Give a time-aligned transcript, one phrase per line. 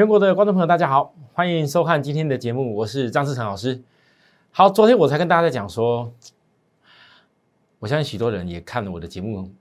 [0.00, 3.82] 全国的观众朋友，大家好，欢迎收看今天的节目，我是张志成老师。
[4.50, 6.10] 好，昨天我才跟大家在讲说，
[7.78, 9.52] 我相信许多人也看了我的节目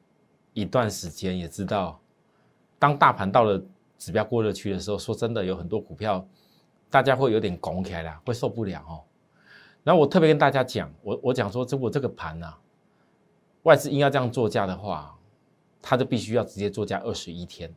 [0.54, 2.00] 一段时间，也知道，
[2.80, 3.62] 当大盘到了
[3.98, 6.26] 指标过热区的时候，说真的，有很多股票
[6.90, 9.04] 大家会有点拱起来了，会受不了哦。
[9.84, 12.48] 然后我特别跟大家讲，我我讲说，如果这个盘呢，
[13.64, 15.14] 外资硬要这样做价的话，
[15.82, 17.70] 它就必须要直接做价二十一天。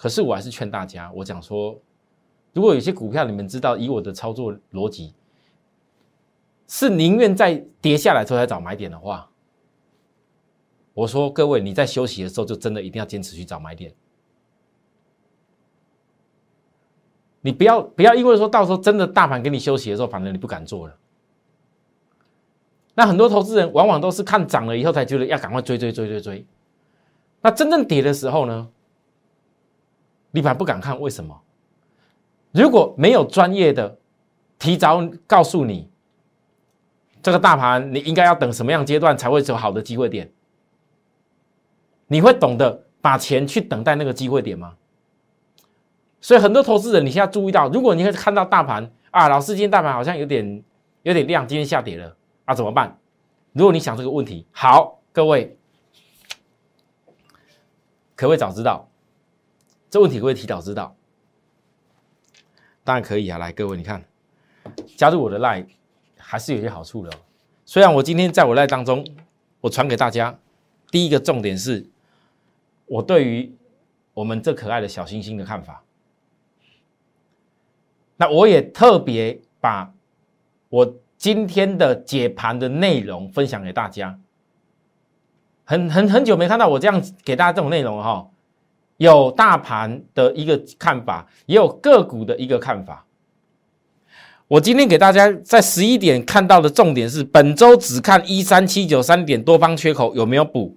[0.00, 1.78] 可是我还是劝大家，我讲说，
[2.54, 5.12] 如果有些股票你们知道，以我的操作逻辑，
[6.66, 9.28] 是宁愿在跌下来之后才找买点的话，
[10.94, 13.92] 我说各位你在休息的时候就真的一定要坚持去找买点，
[17.42, 20.96] 你不要不要因为说到时候真的大盘给你休息的时候，反正你不敢做了。
[22.94, 26.46] 那很多投资人往往都是看涨了以后才觉得要赶快追追追追追，
[27.42, 28.66] 那真正跌的时候呢？
[30.30, 31.40] 你反而不敢看，为什么？
[32.52, 33.98] 如果没有专业的
[34.58, 35.88] 提早告诉你，
[37.22, 40.32] 这个大盘你应该要等什么样阶段才会有好的机会点，
[42.08, 44.74] 你会懂得把钱去等待那个机会点吗？
[46.20, 50.62] 所以很多投资人，你现在注意到，如果你会看到大盘啊，老师今天大盘好像有点
[51.04, 52.98] 有点亮，今天下跌了啊，怎么办？
[53.52, 55.56] 如果你想这个问题，好，各位
[58.16, 58.89] 可不可以早知道？
[59.90, 60.94] 这问题各位提早知道？
[62.84, 63.38] 当然可以啊！
[63.38, 64.02] 来，各位，你看，
[64.96, 65.66] 加入我的 line
[66.16, 67.10] 还是有些好处的。
[67.66, 69.04] 虽然我今天在我 line 当中，
[69.60, 70.38] 我传给大家
[70.92, 71.84] 第一个重点是，
[72.86, 73.52] 我对于
[74.14, 75.82] 我们这可爱的小星星的看法。
[78.16, 79.92] 那我也特别把
[80.68, 84.20] 我今天的解盘的内容分享给大家。
[85.64, 88.30] 很很很久没看到我这样给大家这种内容了哈。
[89.00, 93.06] 有大盘的一个看法，也有个股的一个看法。
[94.46, 100.76] 我今天给大家在十一点看到的重点是，本周只看一三七九三点多方缺口有没有补，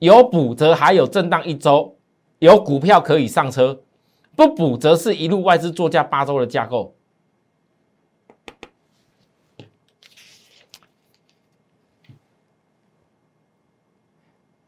[0.00, 1.96] 有补则还有震荡一周，
[2.40, 3.74] 有股票可以上车；
[4.36, 6.94] 不补则是一路外资作价八周的架构。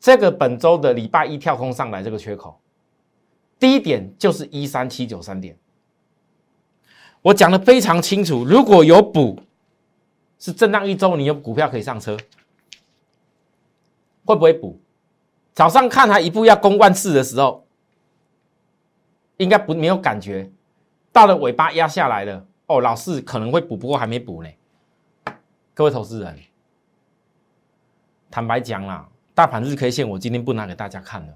[0.01, 2.59] 这个本周的礼拜一跳空上来这个缺口。
[3.59, 5.57] 第一点就是一三七九三点，
[7.23, 8.45] 我讲的非常清楚。
[8.45, 9.41] 如果有补，
[10.39, 12.17] 是震荡一周，你有股票可以上车，
[14.25, 14.81] 会不会补？
[15.53, 17.67] 早上看它一步要攻万次的时候，
[19.39, 20.49] 应该不没有感觉，
[21.13, 24.49] 到了尾巴压下来了，哦，老四可能会补，不过还没补呢。
[25.75, 26.39] 各位投资人，
[28.31, 31.35] 坦白讲啦，大盘日 K 线我今天不拿给大家看了。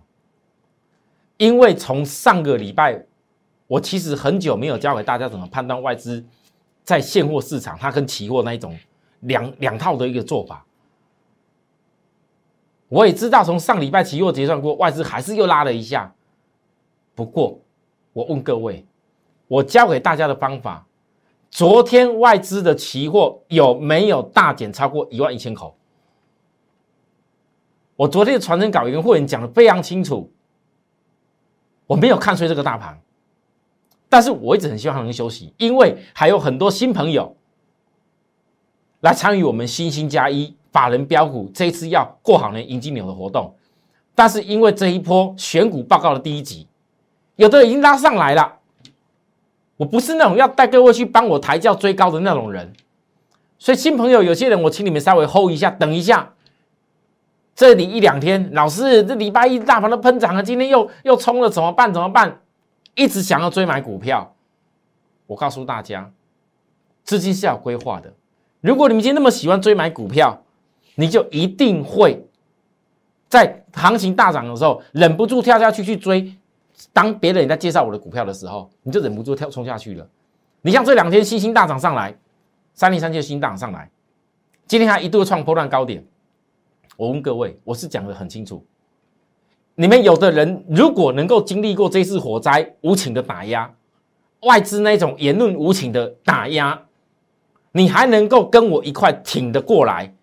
[1.43, 3.05] 因为从上个礼拜，
[3.67, 6.25] 我其实很久没有教给大家怎么判断外资
[6.85, 8.79] 在现货市场，它跟期货那一种
[9.23, 10.65] 两两套的一个做法。
[12.89, 16.15] 我也知道，从上礼拜期货结算过，外资还是又拉了一下。
[17.17, 17.59] 不过，
[18.13, 18.87] 我问各位，
[19.49, 20.87] 我教给大家的方法，
[21.51, 25.75] 昨天外资的期货有没有大减超过一万一千口？
[27.97, 30.31] 我昨天的传真稿也跟会员讲的非常清楚。
[31.87, 32.99] 我没有看衰这个大盘，
[34.09, 37.37] 但是我一直很希望它能休息，因为还有很多新朋友
[39.01, 43.55] 来参与我们新兴加一法人标股这一次要过好年迎金牛的活动。
[44.15, 46.67] 但是因为这一波选股报告的第一集，
[47.37, 48.59] 有的已经拉上来了，
[49.77, 52.73] 我不是那种要带各位去帮我抬轿追高的那种人，
[53.59, 56.35] 所以新朋友有些人我请你们稍微 hold 一下，等一下。
[57.55, 61.93] 这里一两天，老师，这礼拜一大盘都喷涨了，今天又又冲了，怎么办？
[61.93, 62.41] 怎么办？
[62.95, 64.35] 一直想要追买股票，
[65.27, 66.11] 我告诉大家，
[67.05, 68.13] 资金是要规划的。
[68.61, 70.43] 如果你们今天那么喜欢追买股票，
[70.95, 72.27] 你就一定会
[73.29, 76.35] 在行情大涨的时候忍不住跳下去去追。
[76.93, 80.09] 当别人在介绍我的股票的时候，你就忍不住跳冲下去了。
[80.63, 82.15] 你像这两天新兴大涨上来，
[82.75, 83.91] 三零三七新大涨上来，
[84.67, 86.05] 今天还一度创破断高点。
[87.03, 88.65] 我问各位，我是讲的很清楚。
[89.75, 93.69] 你们有的人如果能够经历过这次火灾无情的打压，
[94.43, 96.81] 外资那种言论无情的打压，
[97.73, 100.15] 你还能够跟我一块挺得过来？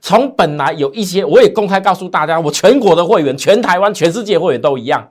[0.00, 5.10] 从本来有一些，我也公开告诉大家，我全国的会员、全台湾、全世界会员都一样。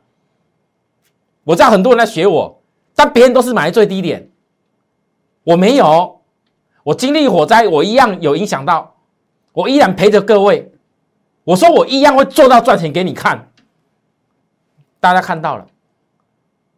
[1.44, 2.59] 我知道很多人在学我，
[2.95, 4.27] 但别人都是买最低点，
[5.44, 6.19] 我没有，
[6.81, 8.95] 我经历火灾，我一样有影响到，
[9.53, 10.70] 我依然陪着各位。
[11.44, 13.52] 我说我一样会做到赚钱给你看。
[15.00, 15.68] 大家看到了，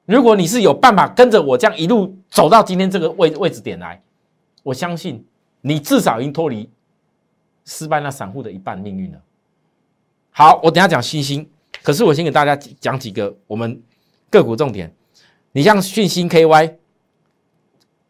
[0.06, 4.01] 如果你是有办法跟着我这样一路走到今天这个位位置点来，
[4.63, 5.25] 我相信
[5.62, 6.69] 你至少已经脱离
[7.65, 9.21] 失败那散户的一半命运了。
[10.31, 11.50] 好，我等下讲信心，
[11.83, 13.81] 可是我先给大家讲几个我们
[14.30, 14.94] 个股重点。
[15.51, 16.75] 你像讯星 KY，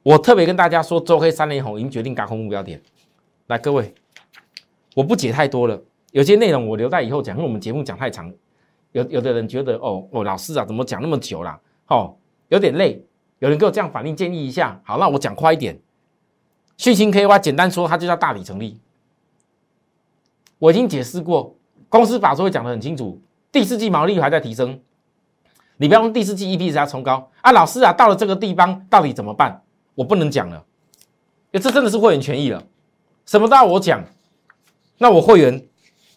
[0.03, 2.81] 我特别跟大家说，周黑三连红已经决定高空目标点。
[3.47, 3.93] 来，各位，
[4.95, 5.81] 我不解太多了，
[6.13, 8.31] 有些内容我留在以后讲，因为我们节目讲太长。
[8.91, 11.59] 有有的人觉得哦哦，老师啊，怎么讲那么久了？
[11.87, 12.15] 哦，
[12.49, 13.03] 有点累。
[13.39, 15.77] 有人给我这样反应建议一下，好，那我讲快一点。
[16.77, 18.79] 讯星 KY 简单说，它就叫大底成立。
[20.59, 21.55] 我已经解释过，
[21.89, 23.19] 公司法说会讲的很清楚，
[23.51, 24.79] 第四季毛利率还在提升。
[25.77, 29.59] 你不要用第四季 EP 值要冲高啊，老师啊，到了这个地方到底怎么办？
[29.95, 30.63] 我不能讲了，
[31.53, 32.63] 这真的是会员权益了，
[33.25, 34.03] 什么都要我讲，
[34.99, 35.65] 那我会员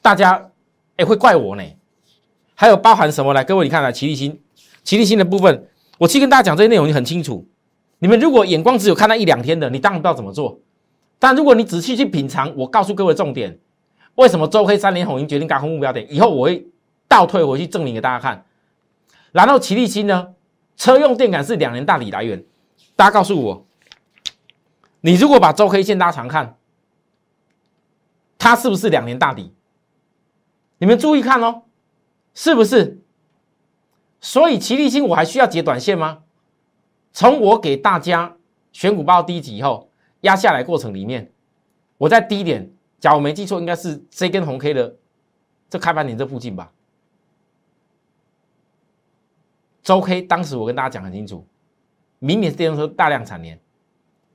[0.07, 0.53] 大家
[0.99, 1.65] 哎会怪我呢。
[2.55, 3.43] 还有包含什么来？
[3.43, 4.41] 各位，你看啊，齐力新，
[4.85, 5.69] 齐力新的部分，
[5.99, 7.45] 我去跟大家讲这些内容，你很清楚。
[7.99, 10.61] 你们如果眼光只有看那一两天的，你当然不知道怎么做。
[11.19, 13.59] 但如果你仔细去品尝，我告诉各位重点，
[14.15, 16.07] 为什么周黑三连红已经决定高空目标点？
[16.09, 16.65] 以后我会
[17.09, 18.47] 倒退回去证明给大家看。
[19.33, 20.29] 然后齐力新呢，
[20.77, 22.45] 车用电感是两年大底来源，
[22.95, 23.67] 大家告诉我，
[25.01, 26.57] 你如果把周黑线拉长看，
[28.39, 29.53] 它是不是两年大底？
[30.79, 31.63] 你们注意看哦。
[32.39, 33.01] 是不是？
[34.21, 36.23] 所以齐力新我还需要解短线吗？
[37.13, 38.37] 从我给大家
[38.73, 39.91] 选股报第一集以后
[40.21, 41.33] 压下来过程里面，
[41.97, 42.71] 我在低点，
[43.01, 44.95] 假如我没记错，应该是这根红 K 的
[45.71, 46.71] 这开盘点这附近吧。
[49.83, 51.47] 周 K 当时我跟大家讲很清楚，
[52.19, 53.59] 明年是电动车大量产年，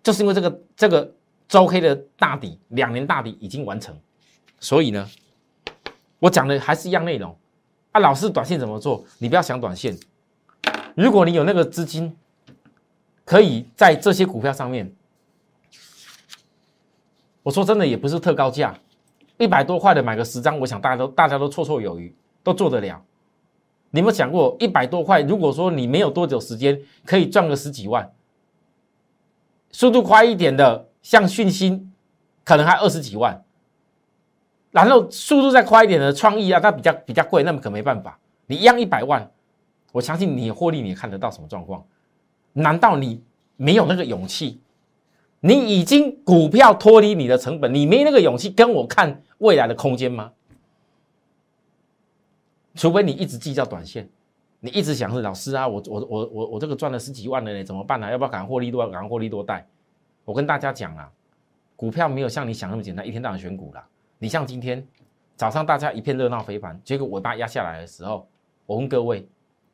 [0.02, 1.14] 就是因为这个这个
[1.48, 3.96] 周 K 的大底两年大底已经完成，
[4.60, 5.08] 所以呢，
[6.22, 7.36] 我讲的还是一样内容。
[7.92, 9.04] 啊，老师，短线怎么做？
[9.18, 9.98] 你不要想短线。
[10.96, 12.16] 如果你有那个资金，
[13.26, 14.94] 可以在这些股票上面，
[17.42, 18.78] 我说真的，也不是特高价，
[19.38, 22.14] 一百多块的买个十张，我想大家都大家都绰绰有余，
[22.44, 23.04] 都做得了。
[23.90, 28.10] 你有没有想过，一百多块，如果说你没有多久时间，可以赚个十几万，
[29.72, 31.92] 速度快一点的，像讯星，
[32.46, 33.44] 可能还二十几万。
[34.72, 38.18] 然后速度再快一点的创意啊，它比较比较贵，那么可没办法。
[38.48, 39.30] 你一样一百万，
[39.92, 41.86] 我相信你获利，你看得到什么状况？
[42.54, 43.24] 难道你
[43.58, 44.60] 没有那个勇气？
[45.42, 50.32] 你已经股票脱离你的成本，你没那个勇气跟我看未来的空间吗？
[52.76, 54.08] 除非你一直计较短线，
[54.60, 58.10] 你一直想是老师啊，我我我我我这个赚了十几万了呢，怎么办呢？
[58.10, 59.68] 要不要赶获利多，赶获利多带？
[60.24, 61.12] 我跟大家讲啊，
[61.76, 63.84] 股票没有像你想那么简单，一天到晚选股了。
[64.24, 64.88] 你像今天
[65.36, 68.28] 早上大家一片热闹非凡，结果尾巴压下来的时候，
[68.68, 69.28] 我问各位，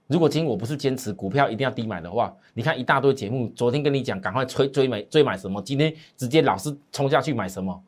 [0.08, 7.84] 如果今天我不是坚持股票一定要低买的话，你看一大堆节目，昨天跟你讲赶快追追买追买什么，今天直接老是冲下去买什么，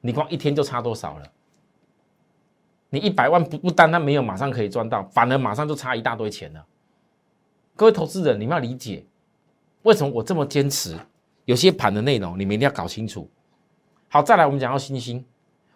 [0.00, 1.30] 你光一天就差多少了？
[2.90, 6.66] 你一百万不不单单没有马上可以赚到，反而马上就差一大堆钱了。
[7.76, 9.06] 各位投资人，你们要理解
[9.82, 10.98] 为什么我这么坚持，
[11.44, 13.30] 有些盘的内容你们一定要搞清楚。
[14.08, 15.24] 好，再来我们讲到星星。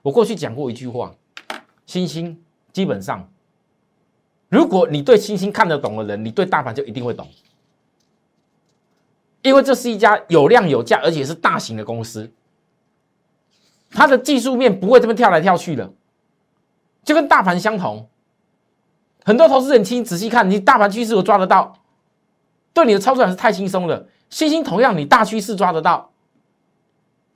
[0.06, 1.12] 我过去讲过一句话，
[1.84, 2.40] 星星
[2.72, 3.28] 基本上，
[4.48, 7.28] 如果你对星星看得懂的人，你对大盘就一定会懂，
[9.42, 12.30] 因为这是一家有量有价，而且是大型的公司，
[13.90, 15.92] 它的技术面不会这么跳来跳去的，
[17.02, 18.08] 就跟大盘相同。
[19.24, 21.80] 很多投资人听仔细看，你大盘趋势我抓得到，
[22.72, 24.06] 对你的操作还是太轻松了。
[24.30, 26.12] 星星同样，你大趋势抓得到。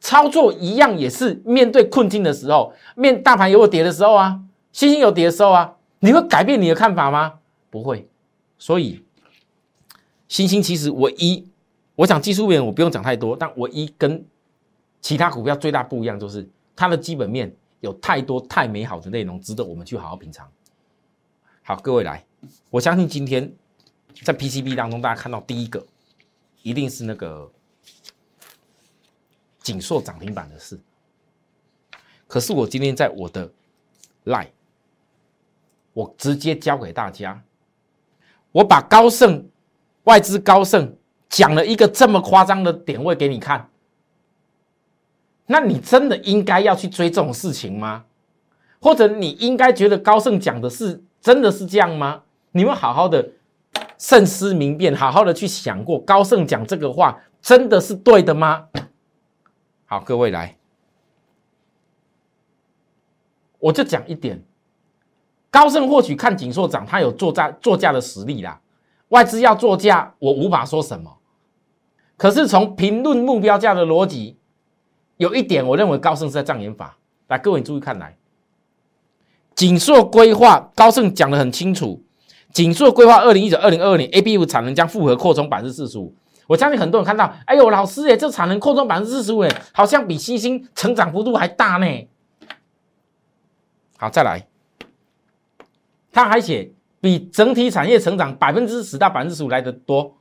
[0.01, 4.41] 操作一样也是面对困境的时候，面大盘有跌的时候啊，
[4.73, 7.35] 星星有跌的时候啊，你会改变你的看法吗？
[7.69, 8.09] 不会。
[8.59, 9.05] 所以，
[10.27, 11.47] 星星其实唯一，
[11.97, 14.25] 我想技术面我不用讲太多，但唯一跟
[15.03, 20.51] 其他股票最大不一样就是它的基本面有太多太美好的内容，值得我们去好好品尝。
[21.63, 22.25] 好，各位来，
[22.71, 23.53] 我相信今天
[24.25, 25.87] 在 PCB 当中，大家看到第一个
[26.63, 27.53] 一定是那个。
[29.61, 30.79] 锦硕涨停板的事，
[32.27, 33.51] 可是我今天在我的
[34.25, 34.49] Lie，，
[35.93, 37.43] 我直接教给大家，
[38.53, 39.49] 我把高盛
[40.05, 40.97] 外资高盛
[41.29, 43.69] 讲了一个这么夸张的点位给你看，
[45.47, 48.05] 那你真的应该要去追这种事情吗？
[48.81, 52.23] 或者你应该觉得高盛讲的是真的是这样吗？
[52.53, 53.31] 你们好好的
[53.99, 58.67] 慎思明辨，好好的去想过，高盛讲这个话真的是对的吗？
[59.91, 60.57] 好，各位来，
[63.59, 64.41] 我就讲一点，
[65.51, 68.61] 高盛或许看景硕涨，他有做价做价的实力啦。
[69.09, 71.19] 外资要做价，我无法说什么。
[72.17, 74.37] 可是从评论目标价的逻辑，
[75.17, 76.97] 有一点，我认为高盛是在障眼法。
[77.27, 78.17] 来，各位你注意看来。
[79.57, 82.01] 锦硕规划，高盛讲的很清楚。
[82.53, 86.15] 锦硕规划二零一九、二零二二年，ABU 产能将复合扩充百分之四十五。
[86.51, 91.87] 我相信很多人看到，哎呦，老师哎，这产能扩充百分之四十五，好像比新兴成长幅度还大呢。
[93.97, 94.49] 好，再来，
[96.11, 100.17] 他还写比整体产业成长百分之十到百分之十五来的多。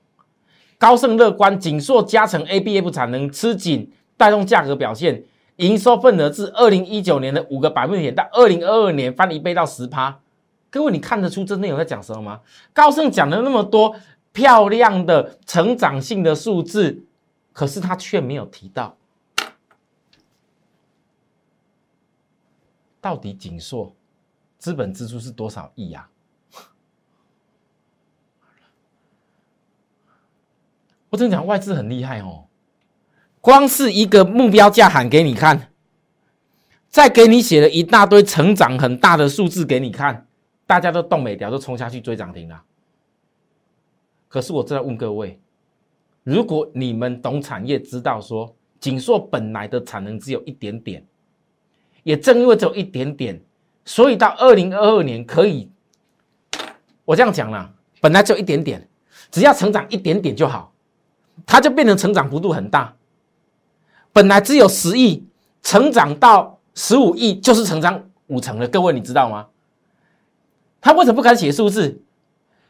[0.78, 5.24] 高盛乐观，锦硕加成 A B F 产能吃紧，带动价格表现。
[5.56, 10.20] 营收份额自二零一九年的五个百分点到二零二二年翻一倍到十趴，
[10.70, 12.42] 各位你看得出这内容在讲什么吗？
[12.72, 13.96] 高盛讲了那么多
[14.32, 17.06] 漂亮的成长性的数字，
[17.52, 18.98] 可是他却没有提到，
[23.02, 23.96] 到底锦硕
[24.58, 26.10] 资本支出是多少亿呀？
[31.10, 32.46] 我真讲外资很厉害哦。
[33.42, 35.72] 光是一个目标价喊给你看，
[36.90, 40.28] 再给你写了一大堆成长很大的数字给你看，
[40.68, 42.64] 大家都动没掉，都冲下去追涨停了。
[44.30, 45.38] 可是我正在问各位，
[46.24, 51.04] 如果你们懂产业，知道说锦硕本来的产能只有一点点，
[52.04, 53.42] 也正因为只有一点点，
[53.84, 55.70] 所以到二零二二年可以，
[57.06, 58.88] 我这样讲了，本来只有一点点，
[59.32, 60.72] 只要成长一点点就好，
[61.46, 62.96] 它就变成成长幅度很大。
[64.14, 65.26] 本来只有十亿，
[65.64, 68.68] 成长到十五亿，就是成长五成了。
[68.68, 69.48] 各位你知道吗？
[70.82, 72.02] 他为什么不敢写数字？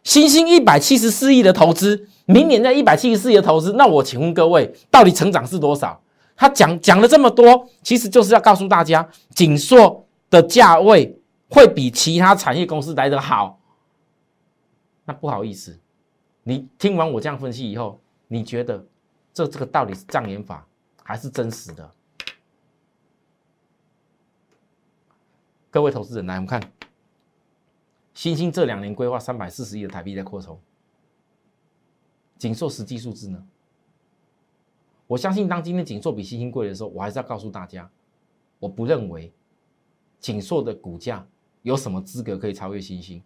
[0.04, 6.02] 新兴一百七十四亿的投资，明年在一百七十四亿的投资，那我请问各位，到底成长是多少？
[6.36, 13.60] 他讲讲了这么多，其实就是要告诉大家，锦硕的价位会比其他产业公司来得好。
[15.06, 15.78] 那不好意思，
[16.44, 18.86] 你听完我这样分析以后，你觉得
[19.34, 20.66] 这这个到底是障眼法？
[21.04, 21.90] 还是真实的，
[25.72, 26.62] 各位投资人来，我们看，
[28.20, 30.60] 新兴这两年规划三百四十亿的台币在扩充，
[32.38, 33.42] 锦硕实际数字呢？
[35.08, 37.90] 我相信当今天锦硕比新兴贵的时候，我还是要告诉大家，
[38.60, 39.32] 我不认为
[40.20, 41.26] 锦硕的股价
[41.62, 43.24] 有什么资格可以超越新兴，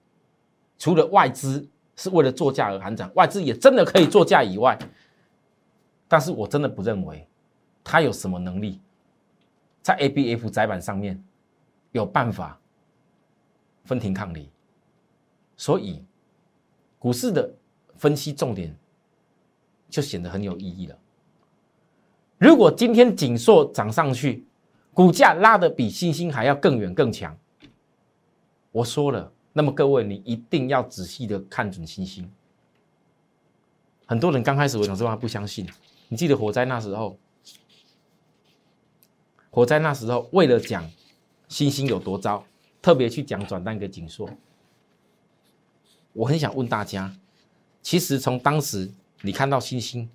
[0.78, 4.78] 除了外资是为了做价而喊涨，外资也真的可以做价以外，
[6.08, 7.28] 但是我真的不认为。
[7.84, 8.80] 他有什么能力，
[9.82, 11.20] 在 A B F 窄板上面
[11.94, 12.60] 有办法
[13.86, 14.52] 分庭抗礼？
[15.56, 16.04] 所以
[17.00, 17.54] 股市的
[17.96, 18.76] 分析重点
[19.90, 20.98] 就显得很有意义了。
[22.38, 24.46] 如果今天锦硕涨上去，
[24.94, 27.38] 股价拉得比星星还要更远更强，
[28.72, 32.30] 我说了，那么各位你一定要仔细的看准星星。
[34.06, 35.68] 很多人刚开始我讲这话不相信，
[36.10, 37.18] 你记得火灾那时候？
[39.50, 40.84] 火灾那时候，为了讲
[41.48, 42.44] 星星有多糟，
[42.82, 44.30] 特别去讲转单给锦硕。
[46.14, 47.12] 我很想问大家，
[47.82, 48.90] 其实从当时
[49.22, 50.10] 你看到星星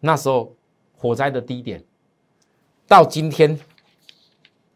[0.00, 0.54] 那时候
[0.96, 1.84] 火灾的低点，
[2.86, 3.58] 到今天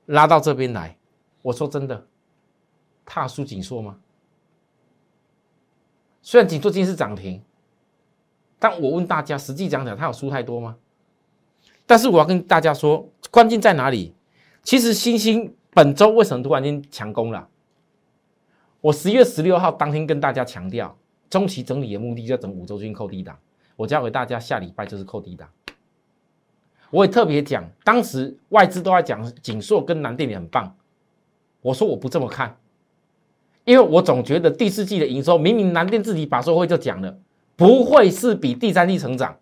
[0.06, 0.96] 拉到这边来，
[1.40, 2.06] 我说真的，
[3.04, 3.98] 踏输紧缩吗？
[6.20, 7.42] 虽然紧缩今天是涨停，
[8.58, 10.76] 但我问大家，实际讲讲，它有输太多吗？
[11.86, 14.14] 但是我要跟大家说，关键在哪里？
[14.62, 17.48] 其实星星本周为什么突然间强攻了？
[18.82, 20.94] 我十月十六号当天跟大家强调，
[21.30, 23.38] 中期整理的目的就要整五周均扣低档。
[23.76, 25.48] 我教给大家，下礼拜就是扣低档。
[26.90, 30.76] 我也特别讲，当时外资都在讲锦硕跟南电也很棒，
[31.60, 32.56] 我说我不这么看，
[33.64, 37.16] 因为我总觉得第四季的营收，明明南电自己把收会就讲了，
[37.54, 39.36] 不会是比第三季成长。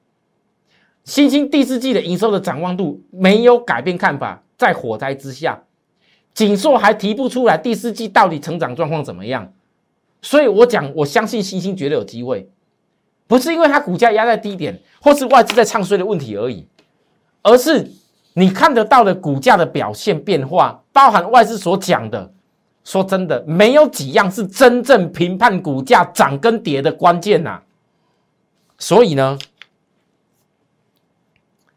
[1.05, 5.65] 新兴第四季的营收的展望度没有改变看法，在火灾之下，
[6.35, 9.53] 锦硕还提不出来第四季到底成长状况怎么样，
[10.23, 12.49] 所以我讲我相信新兴绝对有机会，
[13.27, 16.67] 不是因为它股价压在低点，或是外资在唱衰的问题而已，
[17.43, 17.91] 而是
[18.35, 22.33] 你看得到的股价的表现变化，包含外资所讲的
[22.85, 27.61] 说真的，没有几样是真正评判股价涨跟跌的关键呐。
[28.79, 29.39] 所以呢，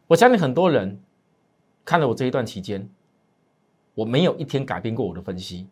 [0.06, 0.98] 我相信很多人
[1.84, 2.88] 看了我这一段期间，
[3.94, 5.66] 我没有一天改变过我的分析，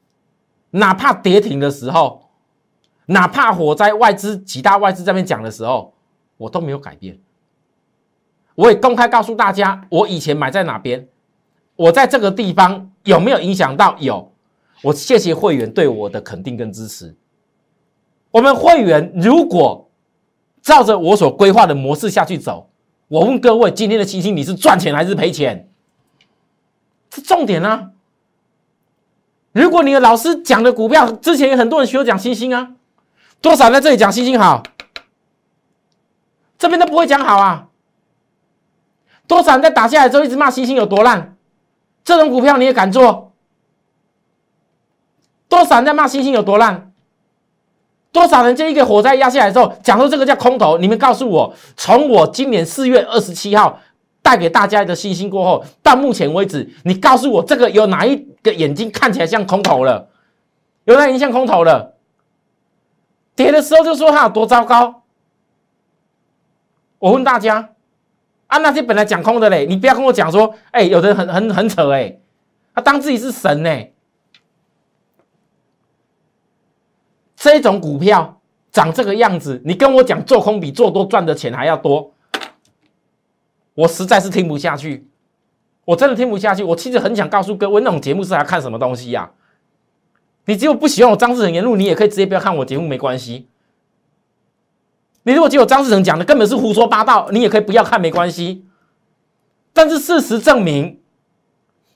[0.70, 2.28] 哪怕跌停的时候，
[3.06, 5.94] 哪怕火灾外资几大外资这边讲的时候，
[6.36, 7.18] 我都没有改变。
[8.54, 11.08] 我也公开告诉大家，我以前买在哪边，
[11.76, 13.96] 我在这个地方有没有影响到？
[13.98, 14.32] 有。
[14.82, 17.14] 我谢谢会员对我的肯定跟支持。
[18.30, 19.88] 我们会员如果。
[20.62, 22.70] 照着我所规划的模式下去走，
[23.08, 25.68] 我问各位，今天的星星你是赚钱还是赔钱？
[27.10, 27.90] 这重点啊！
[29.52, 32.72] 如果你的老师讲的股票，之前有很多人学我讲星星啊，
[33.40, 34.62] 多少人在这里讲星星好，
[36.58, 37.68] 这边都不会讲好啊。
[39.26, 41.36] 多少人在打下来之后一直骂星星有多烂，
[42.04, 43.32] 这种股票你也敢做？
[45.48, 46.92] 多少人在骂星星有多烂？
[48.10, 50.78] 多少人这一个火灾压下来之后，讲说这个叫空头？
[50.78, 53.80] 你们告诉我，从我今年四月二十七号
[54.22, 60.08] 带给大家的信心过后，到目前为止，你告诉我这个有哪一个眼睛看起来像空头了？
[60.84, 61.96] 有哪眼睛像空头了？
[63.34, 65.02] 跌的时候就说它有多糟糕。
[66.98, 67.70] 我问大家，
[68.46, 72.18] 啊，那些本来讲空的嘞，你不要跟我讲说，哎，有的人很很很扯哎，
[72.74, 73.84] 他当自己是神呢。
[77.34, 82.12] 这种股票长这个样子，你跟我讲做空比做多赚的钱还要多，
[83.74, 85.08] 我实在是听不下去，
[85.84, 86.62] 我真的听不下去。
[86.62, 89.30] 我其实很想告诉各位，那种节目是来看什么东西呀？
[90.46, 93.48] 你只有不喜欢我张志成言论，你也可以直接不要看我节目，没关系。
[95.22, 98.64] 你如果觉得张志成讲的根本是胡说八道，你也可以不要看，没关系。
[99.72, 101.00] 但是事实证明，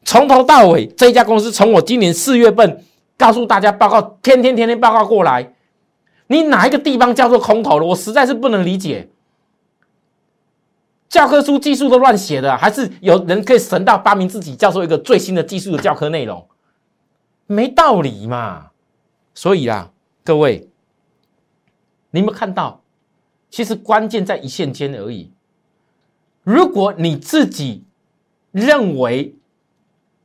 [0.05, 2.83] 从头到尾这一家公司，从我今年四月份。
[3.19, 5.55] 告诉大家报告，天天天天报告过来，
[6.27, 7.87] 你哪一个地方叫做空头了？
[7.87, 9.09] 我实在是不能理解。
[11.17, 16.47] 教科书技术都乱写的，还是有人可以神到发明自己叫做一个最新的技术的教科内容？
[17.47, 18.67] 没道理嘛！
[19.33, 19.91] 所以啊，
[20.23, 20.69] 各位，
[22.11, 22.83] 你有没有看到？
[23.49, 25.33] 其实关键在一线间而已。
[26.43, 27.85] 如果你自己
[28.53, 29.35] 认为，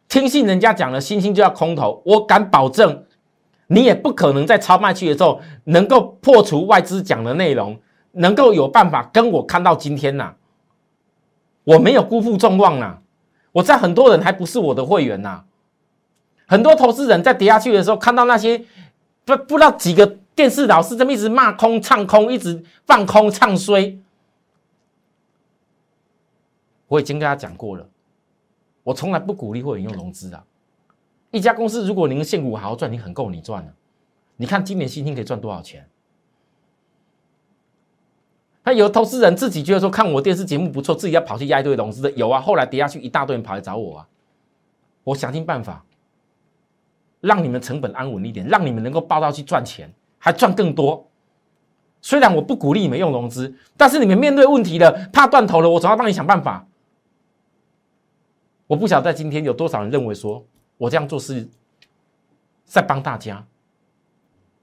[0.09, 3.05] 听信人家讲了，星星就要空头，我敢保证，
[3.67, 7.79] 你也不可能在超卖区的时候能够破除外资讲的内容，
[8.11, 10.33] 能够有办法跟我看到今天呐。
[11.63, 12.97] 我没有辜负众望呐，
[13.51, 15.43] 我在很多人还不是我的会员呐，
[16.47, 18.65] 很多投资人在跌下去的时候，看到那些
[19.25, 23.99] 不不知道几个电视老师这么一直骂空唱空，一直放空唱衰，
[26.87, 27.87] 我已经跟他讲过了。
[28.83, 30.43] 我从来不鼓励会员用融资啊！
[31.29, 33.71] 一家公司如果您现股好好赚，你很够你赚了。
[34.37, 35.87] 你看今年新兴可以赚多少钱？
[38.63, 42.39] 那有投资人自己觉得说看我电视节目不错，自己要跑去压一堆融资的有啊。
[42.39, 44.07] 后来跌下去，一大堆人跑来找我啊。
[45.03, 45.83] 我想尽办法
[47.19, 51.07] 让你们成本安稳一点，让你们能够报到去赚钱，还赚更多。
[52.03, 56.67] 虽然我不鼓励你们用融资，但是你们面对问题了，怕断头了，我总要帮你想办法。
[58.67, 60.45] 我不晓得在今天有多少人认为说
[60.77, 61.47] 我这样做是
[62.65, 63.45] 在帮大家，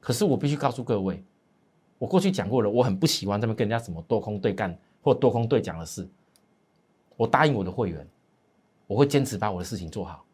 [0.01, 1.23] 可是我必须告诉各位，
[1.99, 6.09] 我过去讲过了，我很不喜欢他们跟人家什么多空对干或多空对讲的事。
[7.17, 8.07] 我答应我的会员，
[8.87, 10.25] 我会坚持把我的事情做好。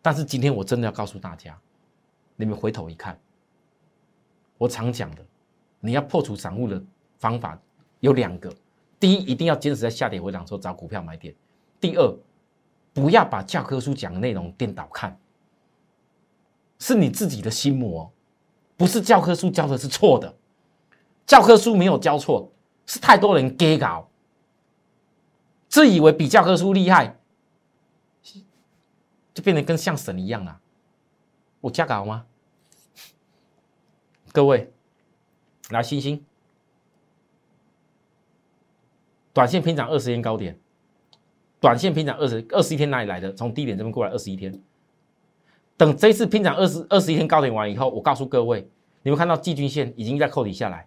[0.00, 1.58] 但是今天我真的要告诉大家，
[2.36, 3.18] 你们回头一看，
[4.58, 5.24] 我常讲的，
[5.80, 6.82] 你要破除散户的
[7.18, 7.60] 方法
[8.00, 8.52] 有两个：
[8.98, 11.34] 第一，一定要坚持在下跌回档时候找股票买点；
[11.80, 12.16] 第二。
[12.94, 15.18] 不要把教科书讲的内容颠倒看，
[16.78, 18.12] 是你自己的心魔，
[18.76, 20.34] 不是教科书教的是错的，
[21.32, 22.52] 教科书没有教错，
[22.84, 24.06] 是太多人给搞，
[25.66, 27.18] 自以为比教科书厉害，
[29.32, 30.60] 就变得跟像神一样了。
[31.62, 32.26] 我加搞吗？
[34.30, 34.70] 各位，
[35.70, 36.22] 来星星，
[39.32, 40.60] 短线平涨二十天高点。
[41.60, 43.32] 短线拼涨二十二十一天哪里来的？
[43.32, 44.60] 从低点这边过来二十一天。
[45.78, 48.68] 等这次拼涨二十二十一天高点完以后，我告诉各位，
[49.02, 50.86] 你们看到季均线已经在扣底下来，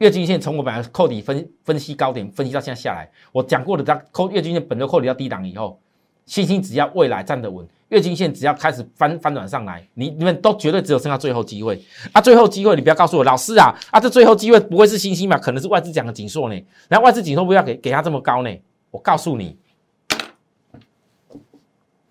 [0.00, 5.78] 月均线从我本来扣底分分析高点分析到现在下来，我讲过的，它扣月均线本周扣底到低档以后，
[6.24, 11.78] 信心只要未来站得稳，月均线只要开始翻翻转上来，你你们都绝对只有剩下最后机会
[12.12, 12.20] 啊！
[12.20, 14.00] 最后机会你不要告诉我老师啊啊！
[14.00, 15.36] 这最后机会不会是星星嘛？
[15.36, 16.66] 可能是外资讲的紧缩呢？
[16.88, 18.50] 然后外资紧缩不要给给他这么高呢？
[18.90, 19.58] 我告诉你。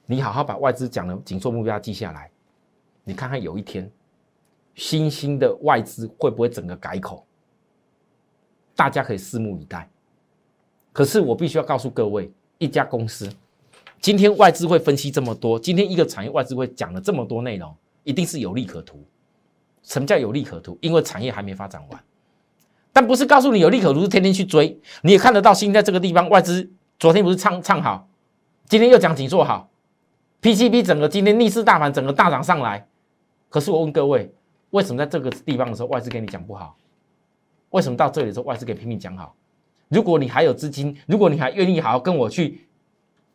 [0.06, 2.30] 你好好把外资讲的紧缩目标记下来，
[3.04, 3.89] 你看看有一天，
[4.75, 7.25] 新兴的外资会不会整个改口？
[8.80, 9.89] 大家可以拭目以待。
[10.94, 13.30] 可是我必须要告诉各位，一家公司
[14.00, 19.04] 今天外资会分析这么多，今天一个产业外资会讲了这么多内容，一定是有利可图。
[19.84, 20.78] 什么叫有利可图？
[20.80, 22.04] 因为产业还没发展完。
[22.94, 24.80] 但不是告诉你有利可图，是天天去追。
[25.02, 28.08] 你也看得到，新在这个地方，外资昨天不是唱唱好，
[28.70, 29.70] 今天又讲紧做好
[30.42, 32.88] ，PCB 整个今天逆势大盘整个大涨上来。
[33.50, 34.34] 可是我问各位，
[34.70, 36.78] 为什么在这个地方的时候，外资跟你讲不好？
[37.72, 39.36] 为什么到这里的时候，外资给拼命讲好？
[39.88, 42.68] 如果你还有资金，如果你还愿意好好跟我去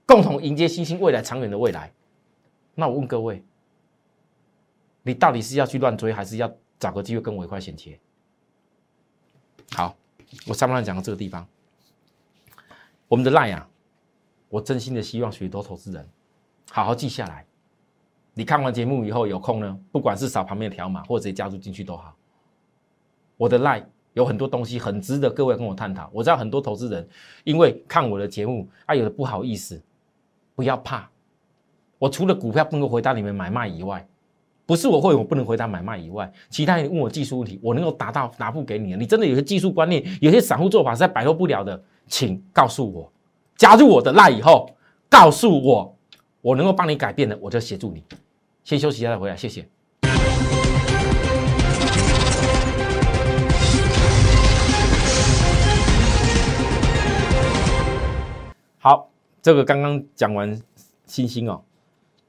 [0.07, 1.92] 共同迎接新兴未来长远的未来，
[2.75, 3.44] 那我问各位，
[5.03, 7.99] 你到底是要去乱追，还是要找个机会跟我一块衔接？
[9.73, 9.97] 好，
[10.47, 11.47] 我上半段讲到这个地方，
[13.09, 13.68] 我们的赖啊，
[14.49, 16.09] 我真心的希望许多投资人
[16.70, 17.44] 好好记下来。
[18.35, 22.16] 你看完节目以后有空呢，不管是扫旁边的条码，或者直接加入进去都好。
[23.37, 26.09] 我的赖有很多东西很值得各位跟我探讨。
[26.12, 27.07] 我知道很多投资人
[27.44, 29.81] 因为看我的节目啊，有的不好意思，
[30.55, 31.09] 不要怕。
[31.98, 34.07] 我除了股票不能回答你们买卖以外，
[34.66, 38.94] 不是我会，我不能回答买卖以外，其他人问我技术问题，我能够答到答复给你。
[38.96, 43.12] 你真的有些技术观念，有些散户做法是在摆脱不了的，请告诉我，
[43.57, 44.70] 加入我的赖以后，
[45.09, 45.96] 告诉我，
[46.40, 48.03] 我能够帮你改变的，我就协助你。
[48.62, 49.66] 先休息一下再回来，谢谢。
[59.44, 60.59] 这个刚刚讲完
[61.04, 61.62] 星星哦，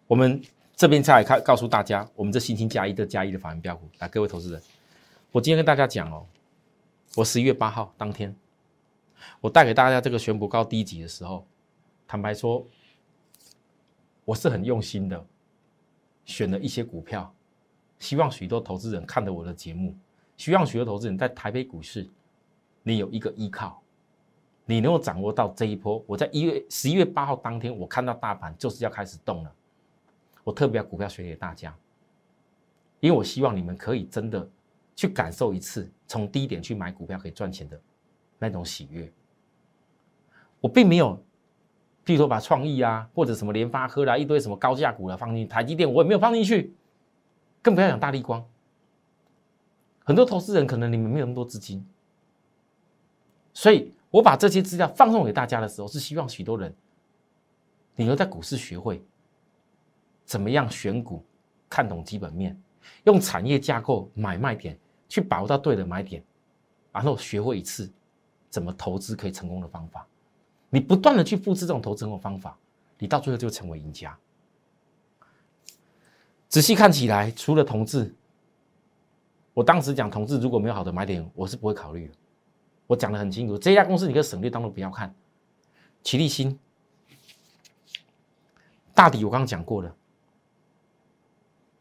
[0.06, 0.44] 我们。
[0.78, 4.62] 这边再来看，告诉大家，我们这星星加一的加一的法人标股，来各位投资人，
[5.32, 6.26] 我今天跟大家讲哦，
[7.16, 8.36] 我十一月八号当天，
[9.40, 11.48] 我带给大家这个选股高低级的时候，
[12.06, 12.68] 坦白说，
[14.26, 15.26] 我是很用心的，
[16.26, 17.34] 选了一些股票，
[18.00, 19.96] 希望许多投资人看着我的节目，
[20.36, 22.06] 希望许多投资人在台北股市，
[22.84, 23.82] 你有一个依靠，
[24.66, 26.04] 你能够掌握到这一波。
[26.08, 29.52] 我在一月十一月八号当天，我看到大盘就是要开始动了。
[30.44, 31.76] 我特别把股票学给大家，
[33.00, 34.48] 因为我希望你们可以真的
[34.96, 37.80] 去感受一次从低点去买股票可以赚钱的
[38.38, 39.12] 那种喜悦。
[40.62, 41.16] 我并没有，
[42.06, 46.74] 譬如说把创意啊，或者什么联发科啦，一堆什么高价股啦放进台积电，我也没有放进去，
[47.62, 48.44] 更不要讲大力光。
[50.04, 51.84] 很多投资人可能你们没有那么多资金，
[53.54, 56.74] 所以我把这些资料放送给大家的时候，是希望许多人
[57.98, 59.06] 你能在股市学会。
[60.24, 61.22] 怎么样选股？
[61.68, 62.58] 看懂基本面，
[63.04, 66.24] 用产业架构买卖点去把握到对的买点，
[66.94, 67.92] 然后学会一次
[68.50, 70.08] 怎么投资可以成功的方法。
[70.70, 72.58] 你不断的去复制这种投资成功方法，
[72.98, 74.18] 你到最后就成为赢家。
[76.48, 78.16] 仔细看起来，除了同志，
[79.54, 82.14] 我当时讲同志如果没有好的买点，我是不会考虑的。
[82.88, 85.16] 我讲的很清楚，这家公司你可以省略，当中不要看。
[86.04, 86.60] 齐立新，
[88.94, 89.96] 大底我刚刚讲过了。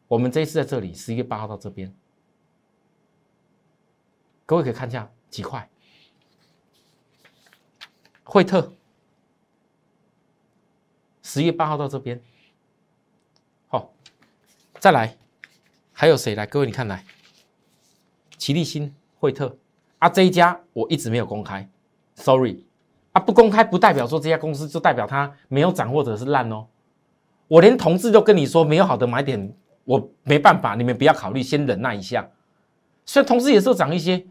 [0.08, 1.94] 我们这一次在这里，十一月八号到这边，
[4.46, 5.68] 各位可以看一下几块。
[8.22, 8.72] 惠特，
[11.22, 12.22] 十月八号到这边，
[13.68, 13.92] 好，
[14.80, 15.18] 再来，
[15.92, 16.46] 还有谁来？
[16.46, 17.04] 各位你看来，
[18.38, 19.58] 齐立新、惠特
[20.04, 21.66] 啊，这一家我一直没有公开
[22.14, 22.62] ，sorry，
[23.12, 26.66] 啊，不公开不代表说这家公司就代表它没有涨或者是烂哦，
[27.48, 29.50] 我连同志都跟你说没有好的买点。
[29.84, 32.26] 我没办法，你们不要考虑，先忍耐一下。
[33.04, 34.24] 虽然同时也是涨一些，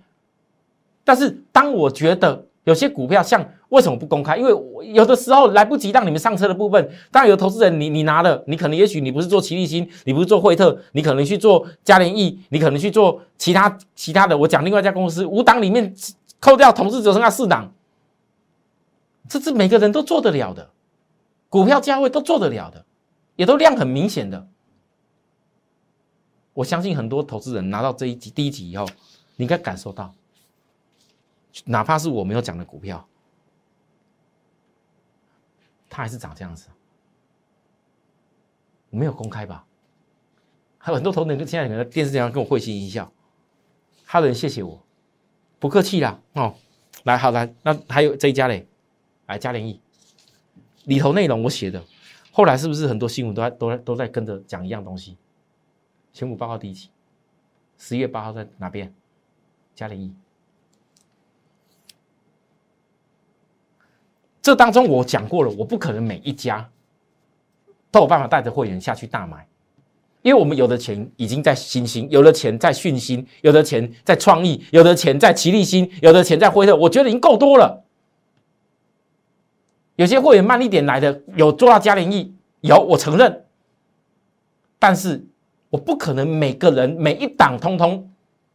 [1.03, 4.37] 但是当我觉得有些股票像为什么不公开？
[4.37, 14.37] 因为有的时候来不及让你们上车的部分，当然有投资人你你拿了，你可能也许你不是做齐力新，你不是做惠特，你可能去做嘉联益，你可能去做其他其他的。
[14.37, 15.91] 我讲另外一家公司，五档里面
[16.39, 17.73] 扣掉同事只剩下四档，
[19.27, 20.69] 这是每个人都做得了的，
[21.49, 22.85] 股票价位都做得了的，
[23.35, 24.47] 也都量很明显的。
[26.53, 28.85] 我相信很多投资人拿到这一集第一集以后，
[29.37, 30.13] 你应该感受到，
[31.65, 33.03] 哪怕是我没有讲的股票，
[35.93, 36.69] 它还是长这样子。
[38.89, 39.63] 没有公开吧？
[40.79, 43.11] 还有很多投资人现在可能电视上跟我会心一笑，
[44.07, 44.83] 他的人谢谢我，
[45.59, 46.55] 不客气啦哦。
[47.03, 48.67] 来，好来，那还有这一家嘞，
[49.27, 49.79] 来嘉联益
[50.85, 51.83] 里头内容我写的，
[52.31, 55.15] 后来是不是很多新闻都在都在都在跟着讲一样东西？
[56.11, 56.89] 选股报告第一期，
[57.77, 58.93] 十一月八号在哪边？
[59.75, 60.13] 嘉联益。
[64.43, 66.69] 这当中我讲过了，我不可能每一家
[67.89, 69.47] 都有办法带着会员下去大买。
[70.21, 77.83] 因为我们有的钱已经在新兴，有的钱在讯星，有的钱在创意，有的钱在奇力新，有的钱在辉特，我觉得已经够多了。
[79.95, 83.45] 有些会员慢一点来的，有做到嘉联益，有我承认，
[84.79, 85.25] 但是
[85.69, 88.09] 我不可能每个人每一档通通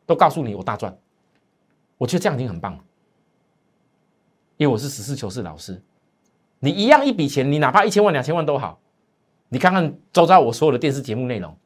[0.04, 0.96] 都告诉你我大赚，
[1.96, 2.80] 我觉得这样已经很棒了，
[4.58, 5.80] 因为我是实事求是老师，
[6.58, 8.78] 你一样一笔钱，你哪怕一千万两千万都好，
[9.48, 11.56] 你看看周遭我所有的电视节目内容，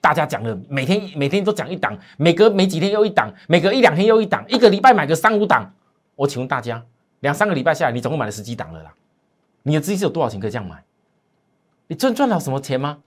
[0.00, 5.74] 大家讲的每天每天都讲一档，每隔没几天又一档，每隔一两天又一档，一个礼拜买个三五档，
[6.16, 6.82] 我请问大家。
[7.20, 8.94] 两三个礼拜下来，你总共买了十几档了啦。
[9.64, 10.84] 你的资金是有多少钱可以这样买？
[11.88, 12.98] 你赚赚到什么钱吗？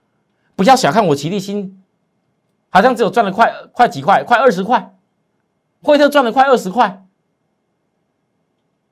[0.53, 1.81] 不要小看我齐立新，
[2.69, 4.93] 好像只有赚了快快几块，快二十块。
[5.81, 7.05] 惠特赚了快二十块。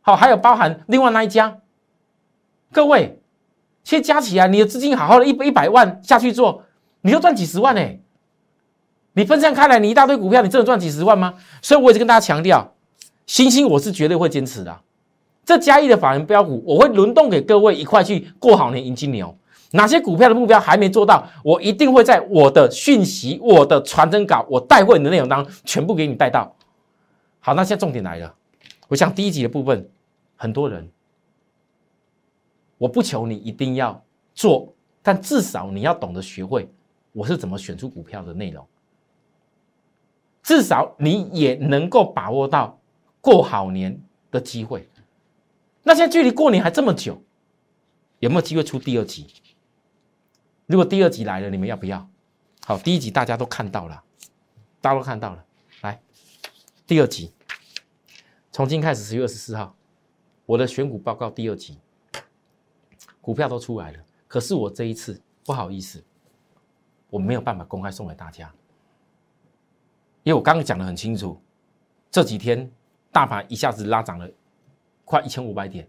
[0.10, 1.60] 好，还有包含另外那一家。
[2.72, 3.20] 各位，
[3.84, 6.64] 其实加起来，你的资金好好的一一百万下去做，
[7.02, 8.00] 你就赚几十万哎。
[9.14, 11.36] 你分散开来，你一大堆股票，你真的赚几十万吗？
[11.62, 12.74] 所以我一直跟大家强调，
[13.28, 14.80] 星星我是绝对会坚持的。
[15.46, 19.36] 这嘉义的法人标股，我会轮动给各位一块去过好年迎金牛。
[19.72, 26.56] 哪些股票的目标还没做到，我一定会在我的讯息、我的传真稿、我带会你的内容当中全部给你带到。
[27.40, 28.34] 好，那现在重点来了，
[28.88, 29.88] 我想第一集的部分，
[30.42, 30.90] 很多人，
[32.78, 34.02] 我不求你一定要
[34.34, 34.74] 做，
[35.04, 36.72] 但至少你要懂得学会
[37.12, 38.66] 我是怎么选出股票的内容，
[40.42, 42.80] 至少你也能够把握到
[43.20, 44.88] 过好年的机会。
[45.84, 47.22] 那现在距离过年还这么久，
[48.20, 49.28] 有没有机会出第二集？
[50.68, 52.10] 如果第二集来了，你们要不要？
[52.66, 54.02] 好，第一集大家都看到了，
[54.80, 55.46] 大家都看到了。
[55.82, 56.02] 来，
[56.88, 57.34] 第二集，
[58.54, 59.76] 从今开始十月二十四号，
[60.50, 61.78] 我的选股报告第二集，
[63.22, 64.00] 股票都出来了。
[64.28, 66.04] 可是我这一次不好意思，
[67.12, 68.52] 我没有办法公开送给大家，
[70.24, 71.40] 因为我刚刚讲的很清楚，
[72.10, 72.68] 这几天
[73.12, 74.28] 大盘一下子拉涨了。
[75.06, 75.88] 快一千五百点，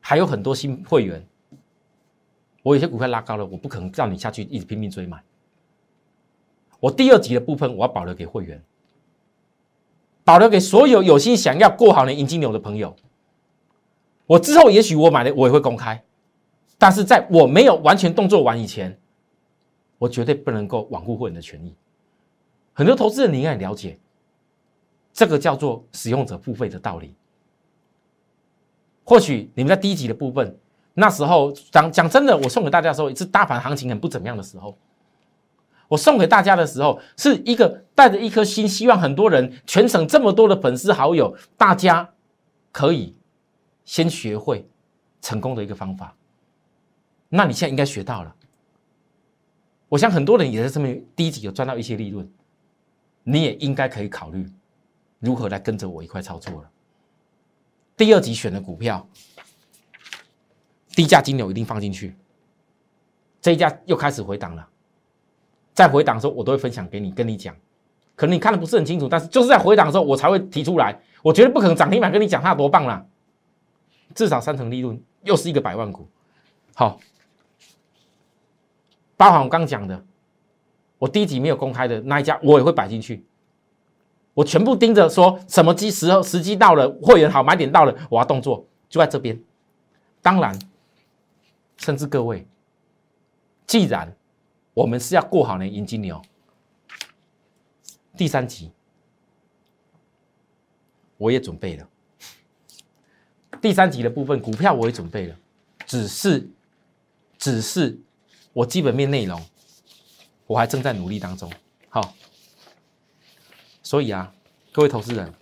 [0.00, 1.24] 还有很多新会员。
[2.64, 5.22] 我有些股票拉高了，我不可能叫你下去一直拼命追买。
[6.80, 8.60] 我第二集的部分，我要保留给会员，
[10.24, 12.96] 保留给所有有心想要过好年迎金牛的朋友。
[14.26, 16.02] 我之后也许我买的我也会公开，
[16.78, 18.98] 但是在我没有完全动作完以前，
[19.98, 21.74] 我绝对不能够罔顾会员的权益。
[22.72, 23.98] 很多投资人你应该了解，
[25.12, 27.14] 这个叫做使用者付费的道理。
[29.04, 30.58] 或许你们在低级的部分，
[30.94, 34.76] 那时候讲讲真的，我送给大家的时候是大盘行情很不怎么样的时候。
[35.86, 42.10] 我送给大家的时候，是一个带着一颗心，希望很多人全省这么多的粉丝好友，大家
[42.72, 43.14] 可以
[43.84, 44.68] 先学会
[45.20, 46.14] 成功的一个方法。
[47.28, 48.34] 那你现在应该学到了。
[49.88, 52.28] 我想很多人也在这么低级有赚到一些利润，
[53.22, 54.48] 你也应该可以考虑
[55.20, 56.70] 如何来跟着我一块操作了。
[57.96, 59.06] 第二集选的股票，
[60.90, 62.16] 低价金牛一定放进去。
[63.40, 64.68] 这一家又开始回档了，
[65.72, 67.54] 在回档的时候，我都会分享给你，跟你讲。
[68.16, 70.98] 可能你看的不是很清楚，但是就是在回档的时候，我才会提出来。
[71.22, 73.06] 我绝对不可能涨停板跟你讲它有多棒啦，
[74.14, 76.06] 至少三成利润，又是一个百万股。
[76.74, 77.00] 好，
[79.16, 80.04] 包含我刚讲的，
[80.98, 83.24] 我第一集没有公开的那一家，我也会摆进去。
[84.32, 89.40] 我全部盯着，说什么机时候时机到了，会员好买点到了，我要动作就在这边。
[90.20, 90.58] 当然，
[91.76, 92.46] 甚至各位，
[93.66, 94.16] 既然
[94.72, 96.20] 我们是要过好年迎金牛，
[98.16, 98.72] 第三集
[101.16, 101.88] 我也准备了。
[103.64, 105.34] 第三集的部分股票我也准备了，
[105.86, 106.46] 只是
[107.38, 107.98] 只是
[108.52, 109.42] 我基本面内容
[110.46, 111.50] 我还正在努力当中。
[111.88, 112.14] 好。
[113.82, 114.30] 所以啊，
[114.70, 115.32] 各位投资人，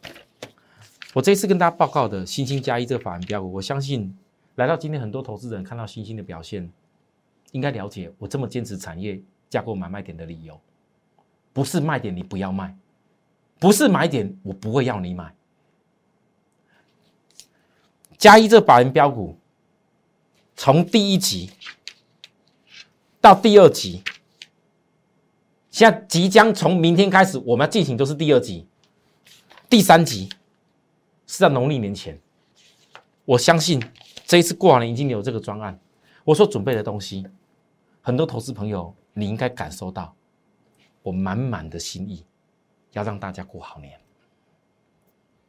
[1.12, 4.16] 我这次跟大家报告的新兴加一这个法人标股，我相信
[4.54, 6.70] 来到今天很多投资人看到新兴的表现，
[7.50, 10.60] 应该了解我这么坚持产业架构买卖点的理由，
[11.52, 12.72] 不是卖点你不要卖，
[13.58, 15.34] 不是买点我不会要你买。
[18.22, 19.36] 加一这法人标股，
[20.54, 21.50] 从第一集
[23.20, 24.00] 到第二集。
[25.72, 28.64] 现在即将从明天开始，我们要进行都是第二集、
[29.68, 30.28] 第三集，
[31.26, 32.16] 是在农历年前。
[33.24, 33.82] 我相信
[34.24, 35.76] 这一次过完了已经有这个专案，
[36.22, 37.26] 我所准备的东西，
[38.02, 40.14] 很多投资朋友你应该感受到
[41.02, 42.24] 我满满的心意，
[42.92, 43.98] 要让大家过好年。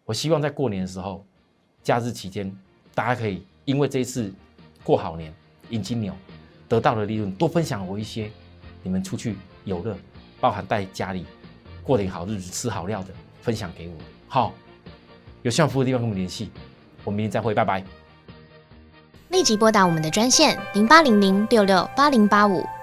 [0.06, 1.24] 我希望在过年的时候，
[1.84, 2.50] 假日期间，
[2.96, 4.34] 大家可以因为这一次
[4.84, 5.34] 过好年，
[5.70, 6.16] 引金牛，
[6.70, 8.32] 得到的利润多分享我一些，
[8.82, 9.96] 你们出去游乐，
[10.40, 11.26] 包含带家里
[11.84, 13.10] 过点好日子、吃好料的，
[13.42, 13.94] 分享给我。
[14.28, 14.54] 好，
[15.42, 16.50] 有需要服务的地方跟我们联系，
[17.04, 17.84] 我们明天再会，拜拜。
[19.30, 22.64] 立即拨打我们的专线零八零零六六八零八五